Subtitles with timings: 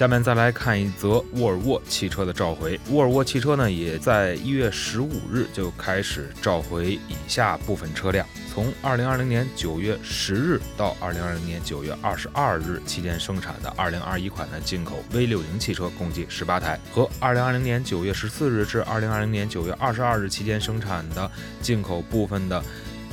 [0.00, 2.80] 下面再来看一则沃尔沃汽车的召回。
[2.88, 22.64] 沃尔沃汽车呢，也在一月十五日就开始召回以下部分车辆：从二零二零年九月十日到二零二零年九月二十二日期间生产的二零二一款的进口 V 六零汽车共计十八台，和二零二零年九月十四日至二零二零年九月二十二日期间生产的进口部分的。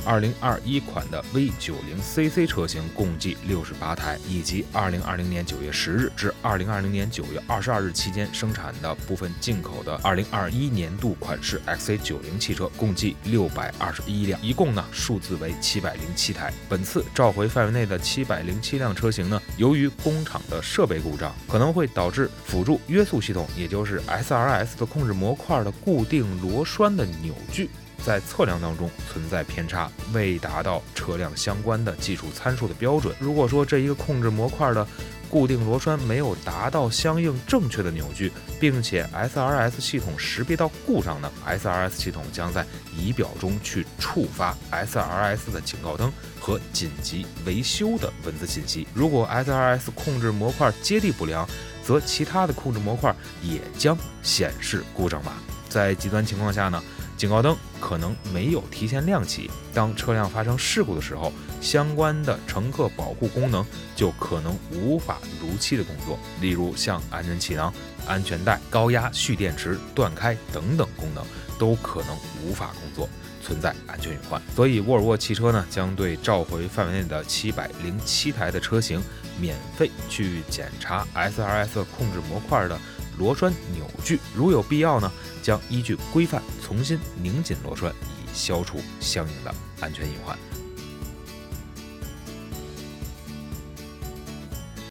[0.08, 16.50] 二零二一款的 V 九零 CC 车型共计六十八台，以及二零二零年九月十日至二零二零年九月二十二日期间生产的部分进口的二零二一年度款式 XC 九零汽车共计六百二十一辆，一共呢数字为七百零七台。
[16.70, 27.68] 本次召回范围内的七百零七辆车型呢，由于工厂的设备故障，可能会导致辅助约束系统，也就是 SRS 的控制模块的固定螺栓的扭矩。
[28.08, 33.14] 在测量当中存在偏差，未达到车辆相关的技术参数的标准。
[33.20, 34.86] 如果说这一个控制模块的
[35.28, 42.64] 固定螺栓没有达到相应正确的扭矩，并且 SRS 系统识别到故障呢，SRS 系统将在
[42.96, 48.88] 仪表中去触发 SRS 的警告灯和紧急维修的文字信息。
[48.94, 51.46] 如果 SRS 控制模块接地不良，
[51.84, 55.32] 则其他的控制模块也将显示故障码。
[55.68, 56.82] 在极端情况下呢？
[57.16, 63.66] 警告灯可能没有提前亮起，当车辆发生事故的时候，相关的乘客保护功能
[63.96, 67.74] 就可能无法如期的工作，例如像安全气囊、
[68.06, 71.24] 安全带、高压蓄电池断开等等功能
[71.58, 73.08] 都可能无法工作，
[73.42, 74.40] 存在安全隐患。
[74.54, 79.02] 所以沃尔沃汽车呢，将对召回范围内的七百零七台的车型
[79.40, 82.78] 免费去检查 SRS 控制模块的。
[83.18, 85.10] 螺栓扭矩，如有必要呢，
[85.42, 90.38] 将依据规范重新拧紧螺栓，以消除相应的安全隐患。